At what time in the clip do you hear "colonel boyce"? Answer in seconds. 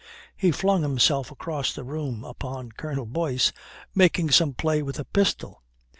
2.71-3.51